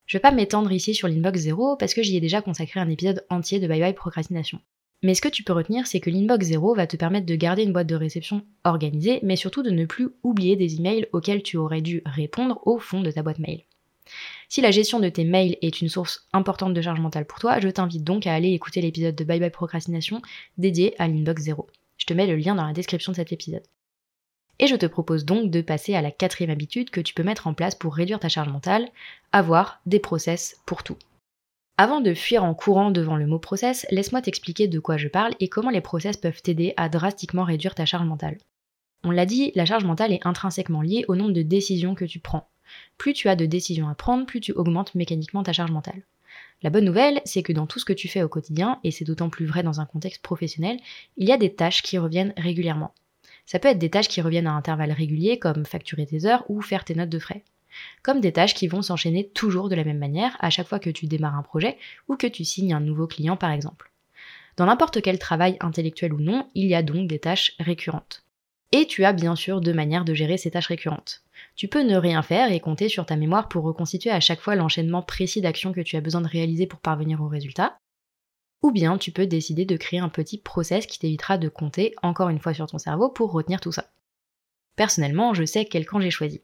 Je 0.07 0.17
vais 0.17 0.23
pas 0.23 0.33
m'étendre 0.33 0.73
ici 0.73 0.95
sur 0.95 1.09
l'inbox 1.09 1.41
0 1.41 1.77
parce 1.77 1.93
que 1.93 2.03
j'y 2.03 2.17
ai 2.17 2.21
déjà 2.21 2.41
consacré 2.41 2.81
un 2.81 2.89
épisode 2.89 3.27
entier 3.29 3.61
de 3.61 3.69
Bye 3.69 3.81
Bye 3.81 3.95
Procrastination. 3.95 4.61
Mais 5.03 5.15
ce 5.15 5.21
que 5.21 5.29
tu 5.29 5.45
peux 5.45 5.53
retenir, 5.53 5.87
c'est 5.87 6.01
que 6.01 6.11
l'inbox 6.11 6.47
0 6.47 6.75
va 6.75 6.87
te 6.87 6.97
permettre 6.97 7.27
de 7.27 7.37
garder 7.37 7.63
une 7.63 7.73
boîte 7.73 7.87
de 7.87 7.95
réception 7.95 8.45
organisée, 8.65 9.21
mais 9.23 9.37
surtout 9.37 9.63
de 9.63 9.71
ne 9.71 9.87
plus 9.87 10.09
oublier 10.25 10.57
des 10.57 10.77
emails 10.77 11.07
auxquels 11.13 11.43
tu 11.43 11.57
aurais 11.57 11.83
dû 11.83 12.03
répondre 12.05 12.61
au 12.67 12.79
fond 12.79 13.01
de 13.01 13.11
ta 13.11 13.23
boîte 13.23 13.39
mail. 13.39 13.63
Si 14.49 14.61
la 14.61 14.71
gestion 14.71 14.99
de 14.99 15.09
tes 15.09 15.25
mails 15.25 15.57
est 15.63 15.81
une 15.81 15.89
source 15.89 16.27
importante 16.33 16.75
de 16.75 16.83
charge 16.83 17.01
mentale 17.01 17.27
pour 17.27 17.39
toi, 17.39 17.61
je 17.61 17.69
t'invite 17.69 18.03
donc 18.03 18.27
à 18.27 18.35
aller 18.35 18.53
écouter 18.53 18.81
l'épisode 18.81 19.15
de 19.15 19.25
Bye 19.25 19.39
Bye 19.39 19.51
Procrastination 19.51 20.21
dédié 20.57 20.95
à 21.01 21.07
l'inbox 21.07 21.43
0. 21.43 21.69
Je 21.97 22.07
te 22.07 22.15
mets 22.15 22.27
le 22.27 22.37
lien 22.37 22.55
dans 22.55 22.67
la 22.67 22.73
description 22.73 23.13
de 23.13 23.17
cet 23.17 23.33
épisode. 23.33 23.65
Et 24.59 24.67
je 24.67 24.75
te 24.75 24.87
propose 24.87 25.25
donc 25.25 25.51
de 25.51 25.61
passer 25.61 25.95
à 25.95 26.03
la 26.03 26.11
quatrième 26.11 26.51
habitude 26.51 26.91
que 26.91 27.01
tu 27.01 27.15
peux 27.15 27.23
mettre 27.23 27.47
en 27.47 27.55
place 27.55 27.77
pour 27.77 27.95
réduire 27.95 28.19
ta 28.19 28.29
charge 28.29 28.49
mentale, 28.49 28.89
avoir 29.31 29.81
des 29.87 30.01
process 30.01 30.57
pour 30.67 30.83
tout. 30.83 30.97
Avant 31.81 32.01
de 32.01 32.13
fuir 32.13 32.43
en 32.43 32.55
courant 32.55 32.91
devant 32.91 33.15
le 33.15 33.29
mot 33.29 33.39
process, 33.39 33.87
laisse-moi 33.93 34.21
t'expliquer 34.21 34.67
de 34.67 34.81
quoi 34.81 34.97
je 34.97 35.07
parle 35.07 35.35
et 35.39 35.49
comment 35.49 35.71
les 35.71 35.81
process 35.81 36.17
peuvent 36.17 36.43
t'aider 36.43 36.75
à 36.77 36.89
drastiquement 36.89 37.45
réduire 37.45 37.77
ta 37.77 37.87
charge 37.87 38.05
mentale. 38.05 38.37
On 39.05 39.13
l'a 39.13 39.27
dit, 39.27 39.53
la 39.55 39.65
charge 39.65 39.85
mentale 39.85 40.13
est 40.13 40.27
intrinsèquement 40.27 40.83
liée 40.83 41.05
au 41.07 41.15
nombre 41.15 41.31
de 41.31 41.43
décisions 41.43 41.95
que 41.95 42.05
tu 42.05 42.19
prends. 42.19 42.49
Plus 42.97 43.13
tu 43.13 43.29
as 43.29 43.37
de 43.37 43.47
décisions 43.47 43.89
à 43.89 43.95
prendre, 43.95 44.27
plus 44.27 44.41
tu 44.41 44.51
augmentes 44.51 44.97
mécaniquement 44.97 45.45
ta 45.45 45.53
charge 45.53 45.71
mentale. 45.71 46.03
La 46.63 46.71
bonne 46.71 46.85
nouvelle, 46.85 47.21
c'est 47.25 47.45
que 47.45 47.53
dans 47.53 47.69
tout 47.69 47.79
ce 47.79 47.85
que 47.85 47.93
tu 47.93 48.09
fais 48.09 48.25
au 48.25 48.29
quotidien, 48.29 48.81
et 48.83 48.91
c'est 48.91 49.05
d'autant 49.05 49.31
plus 49.31 49.47
vrai 49.47 49.63
dans 49.63 49.81
un 49.81 49.87
contexte 49.87 50.21
professionnel, 50.21 50.81
il 51.17 51.29
y 51.29 51.33
a 51.33 51.39
des 51.39 51.55
tâches 51.55 51.83
qui 51.83 51.97
reviennent 51.97 52.35
régulièrement. 52.37 52.93
Ça 53.47 53.61
peut 53.61 53.69
être 53.69 53.79
des 53.79 53.89
tâches 53.89 54.09
qui 54.09 54.21
reviennent 54.21 54.49
à 54.49 54.55
intervalles 54.55 54.91
réguliers 54.91 55.39
comme 55.39 55.65
facturer 55.65 56.07
tes 56.07 56.27
heures 56.27 56.45
ou 56.49 56.61
faire 56.61 56.85
tes 56.85 56.97
notes 56.97 57.09
de 57.09 57.21
frais. 57.21 57.45
Comme 58.03 58.21
des 58.21 58.33
tâches 58.33 58.55
qui 58.55 58.69
vont 58.69 58.83
s'enchaîner 58.83 59.29
toujours 59.29 59.69
de 59.69 59.75
la 59.75 59.85
même 59.85 59.99
manière 59.99 60.37
à 60.41 60.51
chaque 60.51 60.69
fois 60.69 60.79
que 60.79 60.91
tu 60.91 61.07
démarres 61.07 61.37
un 61.37 61.43
projet 61.43 61.77
ou 62.09 62.17
que 62.17 62.27
tu 62.27 62.45
signes 62.45 62.75
un 62.75 62.81
nouveau 62.81 63.07
client 63.07 63.37
par 63.37 63.51
exemple. 63.51 63.91
Dans 64.57 64.67
n'importe 64.67 65.01
quel 65.03 65.19
travail 65.19 65.57
intellectuel 65.61 66.13
ou 66.13 66.21
non, 66.21 66.49
il 66.55 66.67
y 66.67 66.75
a 66.75 66.83
donc 66.83 67.07
des 67.09 67.21
tâches 67.21 67.55
récurrentes. 67.61 68.25
Et 68.73 68.87
tu 68.87 69.05
as 69.05 69.13
bien 69.13 69.37
sûr 69.37 69.61
deux 69.61 69.73
manières 69.73 70.05
de 70.05 70.15
gérer 70.15 70.37
ces 70.37 70.51
tâches 70.51 70.67
récurrentes. 70.67 71.23
Tu 71.55 71.69
peux 71.69 71.83
ne 71.83 71.97
rien 71.97 72.23
faire 72.23 72.53
et 72.53 72.61
compter 72.61 72.89
sur 72.89 73.07
ta 73.07 73.17
mémoire 73.17 73.49
pour 73.49 73.65
reconstituer 73.65 74.11
à 74.11 74.21
chaque 74.21 74.41
fois 74.41 74.57
l'enchaînement 74.57 75.03
précis 75.03 75.41
d'actions 75.41 75.73
que 75.73 75.81
tu 75.81 75.97
as 75.97 76.01
besoin 76.01 76.21
de 76.21 76.29
réaliser 76.29 76.67
pour 76.67 76.81
parvenir 76.81 77.23
au 77.23 77.29
résultat. 77.29 77.79
Ou 78.63 78.73
bien 78.73 78.99
tu 78.99 79.13
peux 79.13 79.27
décider 79.27 79.65
de 79.65 79.77
créer 79.77 80.01
un 80.01 80.09
petit 80.09 80.39
process 80.39 80.87
qui 80.87 80.99
t'évitera 80.99 81.39
de 81.39 81.49
compter 81.49 81.95
encore 82.03 82.29
une 82.29 82.41
fois 82.41 82.53
sur 82.53 82.67
ton 82.67 82.79
cerveau 82.79 83.09
pour 83.09 83.33
retenir 83.33 83.61
tout 83.61 83.73
ça. 83.73 83.91
Personnellement, 84.77 85.35
je 85.35 85.45
sais 85.45 85.65
quel 85.65 85.87
camp 85.87 86.01
j'ai 86.01 86.11
choisi. 86.11 86.43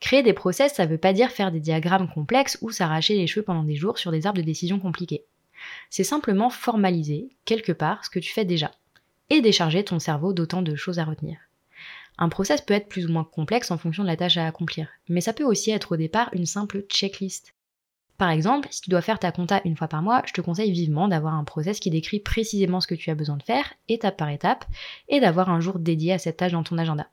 Créer 0.00 0.22
des 0.22 0.32
process, 0.32 0.74
ça 0.74 0.86
veut 0.86 0.98
pas 0.98 1.12
dire 1.12 1.30
faire 1.30 1.52
des 1.52 1.60
diagrammes 1.60 2.10
complexes 2.10 2.58
ou 2.62 2.70
s'arracher 2.70 3.16
les 3.16 3.26
cheveux 3.26 3.44
pendant 3.44 3.64
des 3.64 3.76
jours 3.76 3.98
sur 3.98 4.10
des 4.10 4.26
arbres 4.26 4.38
de 4.38 4.44
décision 4.44 4.80
compliqués. 4.80 5.24
C'est 5.90 6.04
simplement 6.04 6.48
formaliser, 6.48 7.28
quelque 7.44 7.72
part, 7.72 8.04
ce 8.04 8.10
que 8.10 8.18
tu 8.18 8.32
fais 8.32 8.46
déjà, 8.46 8.72
et 9.28 9.42
décharger 9.42 9.84
ton 9.84 9.98
cerveau 9.98 10.32
d'autant 10.32 10.62
de 10.62 10.74
choses 10.74 10.98
à 10.98 11.04
retenir. 11.04 11.38
Un 12.16 12.28
process 12.28 12.60
peut 12.60 12.74
être 12.74 12.88
plus 12.88 13.06
ou 13.06 13.12
moins 13.12 13.24
complexe 13.24 13.70
en 13.70 13.78
fonction 13.78 14.02
de 14.02 14.08
la 14.08 14.16
tâche 14.16 14.36
à 14.36 14.46
accomplir, 14.46 14.88
mais 15.08 15.20
ça 15.20 15.32
peut 15.32 15.44
aussi 15.44 15.70
être 15.70 15.92
au 15.92 15.96
départ 15.96 16.30
une 16.32 16.46
simple 16.46 16.82
checklist. 16.88 17.54
Par 18.18 18.30
exemple, 18.30 18.68
si 18.70 18.82
tu 18.82 18.90
dois 18.90 19.00
faire 19.00 19.18
ta 19.18 19.32
compta 19.32 19.62
une 19.64 19.76
fois 19.76 19.88
par 19.88 20.02
mois, 20.02 20.22
je 20.26 20.32
te 20.34 20.42
conseille 20.42 20.72
vivement 20.72 21.08
d'avoir 21.08 21.34
un 21.34 21.44
process 21.44 21.80
qui 21.80 21.88
décrit 21.88 22.20
précisément 22.20 22.80
ce 22.82 22.86
que 22.86 22.94
tu 22.94 23.08
as 23.08 23.14
besoin 23.14 23.38
de 23.38 23.42
faire, 23.42 23.72
étape 23.88 24.18
par 24.18 24.28
étape, 24.28 24.66
et 25.08 25.20
d'avoir 25.20 25.48
un 25.48 25.60
jour 25.60 25.78
dédié 25.78 26.12
à 26.12 26.18
cette 26.18 26.36
tâche 26.36 26.52
dans 26.52 26.62
ton 26.62 26.76
agenda. 26.76 27.08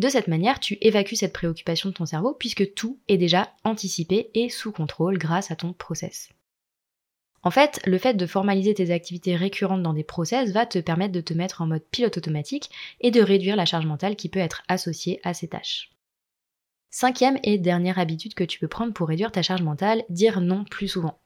De 0.00 0.08
cette 0.08 0.28
manière, 0.28 0.60
tu 0.60 0.78
évacues 0.80 1.16
cette 1.16 1.34
préoccupation 1.34 1.90
de 1.90 1.94
ton 1.94 2.06
cerveau 2.06 2.32
puisque 2.32 2.72
tout 2.72 2.98
est 3.08 3.18
déjà 3.18 3.52
anticipé 3.64 4.30
et 4.32 4.48
sous 4.48 4.72
contrôle 4.72 5.18
grâce 5.18 5.50
à 5.50 5.56
ton 5.56 5.74
process. 5.74 6.30
En 7.42 7.50
fait, 7.50 7.82
le 7.84 7.98
fait 7.98 8.14
de 8.14 8.24
formaliser 8.24 8.72
tes 8.72 8.92
activités 8.92 9.36
récurrentes 9.36 9.82
dans 9.82 9.92
des 9.92 10.02
process 10.02 10.52
va 10.52 10.64
te 10.64 10.78
permettre 10.78 11.12
de 11.12 11.20
te 11.20 11.34
mettre 11.34 11.60
en 11.60 11.66
mode 11.66 11.84
pilote 11.90 12.16
automatique 12.16 12.70
et 13.02 13.10
de 13.10 13.20
réduire 13.20 13.56
la 13.56 13.66
charge 13.66 13.84
mentale 13.84 14.16
qui 14.16 14.30
peut 14.30 14.38
être 14.38 14.62
associée 14.68 15.20
à 15.22 15.34
ces 15.34 15.48
tâches. 15.48 15.90
Cinquième 16.88 17.38
et 17.42 17.58
dernière 17.58 17.98
habitude 17.98 18.32
que 18.32 18.44
tu 18.44 18.58
peux 18.58 18.68
prendre 18.68 18.94
pour 18.94 19.08
réduire 19.08 19.32
ta 19.32 19.42
charge 19.42 19.62
mentale, 19.62 20.04
dire 20.08 20.40
non 20.40 20.64
plus 20.64 20.88
souvent. 20.88 21.18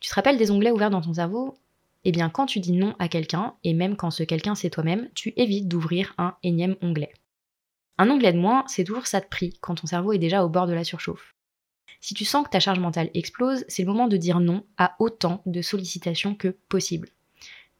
Tu 0.00 0.10
te 0.10 0.14
rappelles 0.14 0.36
des 0.36 0.50
onglets 0.50 0.70
ouverts 0.70 0.90
dans 0.90 1.00
ton 1.00 1.14
cerveau? 1.14 1.56
Eh 2.04 2.12
bien, 2.12 2.28
quand 2.28 2.44
tu 2.44 2.60
dis 2.60 2.72
non 2.72 2.94
à 2.98 3.08
quelqu'un, 3.08 3.54
et 3.64 3.72
même 3.72 3.96
quand 3.96 4.10
ce 4.10 4.22
quelqu'un 4.22 4.54
c'est 4.54 4.68
toi-même, 4.68 5.08
tu 5.14 5.32
évites 5.36 5.66
d'ouvrir 5.66 6.14
un 6.18 6.36
énième 6.42 6.76
onglet. 6.82 7.14
Un 7.98 8.10
onglet 8.10 8.32
de 8.32 8.38
moins, 8.38 8.64
c'est 8.66 8.84
toujours 8.84 9.06
ça 9.06 9.20
de 9.20 9.26
prix 9.26 9.58
quand 9.60 9.74
ton 9.76 9.86
cerveau 9.86 10.12
est 10.12 10.18
déjà 10.18 10.44
au 10.44 10.48
bord 10.48 10.66
de 10.66 10.72
la 10.72 10.84
surchauffe. 10.84 11.34
Si 12.00 12.14
tu 12.14 12.24
sens 12.24 12.44
que 12.44 12.50
ta 12.50 12.60
charge 12.60 12.78
mentale 12.78 13.10
explose, 13.14 13.64
c'est 13.68 13.82
le 13.82 13.88
moment 13.88 14.08
de 14.08 14.16
dire 14.16 14.40
non 14.40 14.64
à 14.78 14.96
autant 14.98 15.42
de 15.44 15.60
sollicitations 15.60 16.34
que 16.34 16.56
possible. 16.68 17.08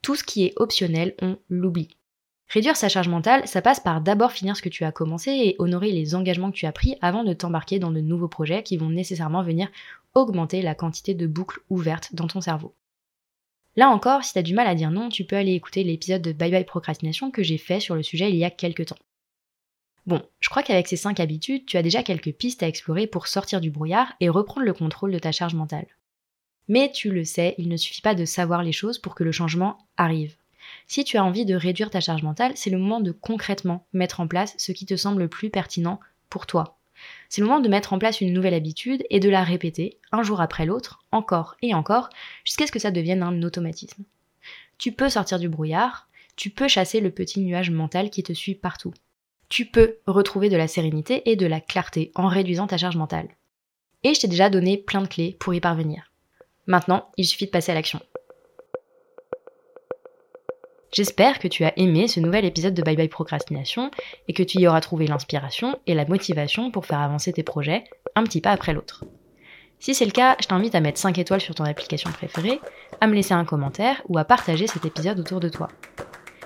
Tout 0.02 0.14
ce 0.14 0.24
qui 0.24 0.44
est 0.44 0.52
optionnel, 0.56 1.14
on 1.22 1.38
l'oublie. 1.48 1.96
Réduire 2.48 2.76
sa 2.76 2.88
charge 2.88 3.08
mentale, 3.08 3.46
ça 3.46 3.62
passe 3.62 3.78
par 3.80 4.00
d'abord 4.00 4.32
finir 4.32 4.56
ce 4.56 4.62
que 4.62 4.68
tu 4.68 4.84
as 4.84 4.92
commencé 4.92 5.30
et 5.30 5.56
honorer 5.58 5.92
les 5.92 6.16
engagements 6.16 6.50
que 6.50 6.56
tu 6.56 6.66
as 6.66 6.72
pris 6.72 6.96
avant 7.00 7.22
de 7.22 7.32
t'embarquer 7.32 7.78
dans 7.78 7.92
de 7.92 8.00
nouveaux 8.00 8.28
projets 8.28 8.64
qui 8.64 8.76
vont 8.76 8.90
nécessairement 8.90 9.42
venir 9.42 9.68
augmenter 10.14 10.60
la 10.60 10.74
quantité 10.74 11.14
de 11.14 11.28
boucles 11.28 11.60
ouvertes 11.70 12.14
dans 12.14 12.26
ton 12.26 12.40
cerveau. 12.40 12.74
Là 13.76 13.88
encore, 13.88 14.24
si 14.24 14.32
tu 14.32 14.38
as 14.40 14.42
du 14.42 14.54
mal 14.54 14.66
à 14.66 14.74
dire 14.74 14.90
non, 14.90 15.10
tu 15.10 15.24
peux 15.24 15.36
aller 15.36 15.52
écouter 15.52 15.84
l'épisode 15.84 16.22
de 16.22 16.32
Bye 16.32 16.50
Bye 16.50 16.64
Procrastination 16.64 17.30
que 17.30 17.44
j'ai 17.44 17.58
fait 17.58 17.78
sur 17.78 17.94
le 17.94 18.02
sujet 18.02 18.28
il 18.30 18.36
y 18.36 18.44
a 18.44 18.50
quelques 18.50 18.86
temps. 18.86 18.98
Bon, 20.06 20.22
je 20.40 20.48
crois 20.48 20.62
qu'avec 20.62 20.88
ces 20.88 20.96
5 20.96 21.20
habitudes, 21.20 21.66
tu 21.66 21.76
as 21.76 21.82
déjà 21.82 22.02
quelques 22.02 22.32
pistes 22.32 22.62
à 22.62 22.68
explorer 22.68 23.06
pour 23.06 23.26
sortir 23.26 23.60
du 23.60 23.70
brouillard 23.70 24.14
et 24.20 24.28
reprendre 24.28 24.66
le 24.66 24.72
contrôle 24.72 25.12
de 25.12 25.18
ta 25.18 25.32
charge 25.32 25.54
mentale. 25.54 25.86
Mais 26.68 26.90
tu 26.92 27.10
le 27.10 27.24
sais, 27.24 27.54
il 27.58 27.68
ne 27.68 27.76
suffit 27.76 28.00
pas 28.00 28.14
de 28.14 28.24
savoir 28.24 28.62
les 28.62 28.72
choses 28.72 28.98
pour 28.98 29.14
que 29.14 29.24
le 29.24 29.32
changement 29.32 29.78
arrive. 29.96 30.36
Si 30.86 31.04
tu 31.04 31.16
as 31.16 31.24
envie 31.24 31.44
de 31.44 31.54
réduire 31.54 31.90
ta 31.90 32.00
charge 32.00 32.22
mentale, 32.22 32.52
c'est 32.54 32.70
le 32.70 32.78
moment 32.78 33.00
de 33.00 33.12
concrètement 33.12 33.86
mettre 33.92 34.20
en 34.20 34.28
place 34.28 34.54
ce 34.56 34.72
qui 34.72 34.86
te 34.86 34.96
semble 34.96 35.22
le 35.22 35.28
plus 35.28 35.50
pertinent 35.50 36.00
pour 36.28 36.46
toi. 36.46 36.78
C'est 37.28 37.40
le 37.40 37.46
moment 37.46 37.60
de 37.60 37.68
mettre 37.68 37.92
en 37.92 37.98
place 37.98 38.20
une 38.20 38.32
nouvelle 38.32 38.54
habitude 38.54 39.04
et 39.10 39.20
de 39.20 39.30
la 39.30 39.42
répéter, 39.42 39.98
un 40.12 40.22
jour 40.22 40.40
après 40.40 40.66
l'autre, 40.66 41.00
encore 41.12 41.56
et 41.62 41.74
encore, 41.74 42.10
jusqu'à 42.44 42.66
ce 42.66 42.72
que 42.72 42.78
ça 42.78 42.90
devienne 42.90 43.22
un 43.22 43.42
automatisme. 43.42 44.04
Tu 44.78 44.92
peux 44.92 45.08
sortir 45.08 45.38
du 45.38 45.48
brouillard, 45.48 46.08
tu 46.36 46.50
peux 46.50 46.68
chasser 46.68 47.00
le 47.00 47.10
petit 47.10 47.40
nuage 47.40 47.70
mental 47.70 48.10
qui 48.10 48.22
te 48.22 48.32
suit 48.32 48.54
partout 48.54 48.94
tu 49.50 49.66
peux 49.66 49.98
retrouver 50.06 50.48
de 50.48 50.56
la 50.56 50.68
sérénité 50.68 51.28
et 51.30 51.36
de 51.36 51.46
la 51.46 51.60
clarté 51.60 52.12
en 52.14 52.28
réduisant 52.28 52.68
ta 52.68 52.78
charge 52.78 52.96
mentale. 52.96 53.28
Et 54.04 54.14
je 54.14 54.20
t'ai 54.20 54.28
déjà 54.28 54.48
donné 54.48 54.78
plein 54.78 55.02
de 55.02 55.08
clés 55.08 55.36
pour 55.38 55.52
y 55.52 55.60
parvenir. 55.60 56.10
Maintenant, 56.66 57.10
il 57.18 57.26
suffit 57.26 57.46
de 57.46 57.50
passer 57.50 57.72
à 57.72 57.74
l'action. 57.74 58.00
J'espère 60.92 61.38
que 61.38 61.48
tu 61.48 61.64
as 61.64 61.78
aimé 61.78 62.08
ce 62.08 62.20
nouvel 62.20 62.44
épisode 62.44 62.74
de 62.74 62.82
Bye 62.82 62.96
Bye 62.96 63.08
Procrastination 63.08 63.90
et 64.28 64.32
que 64.32 64.42
tu 64.42 64.58
y 64.58 64.66
auras 64.66 64.80
trouvé 64.80 65.06
l'inspiration 65.06 65.78
et 65.86 65.94
la 65.94 66.06
motivation 66.06 66.70
pour 66.70 66.86
faire 66.86 67.00
avancer 67.00 67.32
tes 67.32 67.42
projets 67.42 67.84
un 68.16 68.24
petit 68.24 68.40
pas 68.40 68.50
après 68.50 68.72
l'autre. 68.72 69.04
Si 69.78 69.94
c'est 69.94 70.04
le 70.04 70.10
cas, 70.10 70.36
je 70.40 70.46
t'invite 70.46 70.74
à 70.74 70.80
mettre 70.80 70.98
5 70.98 71.18
étoiles 71.18 71.40
sur 71.40 71.54
ton 71.54 71.64
application 71.64 72.10
préférée, 72.10 72.60
à 73.00 73.06
me 73.06 73.14
laisser 73.14 73.34
un 73.34 73.44
commentaire 73.44 74.02
ou 74.08 74.18
à 74.18 74.24
partager 74.24 74.66
cet 74.66 74.84
épisode 74.84 75.18
autour 75.18 75.40
de 75.40 75.48
toi. 75.48 75.68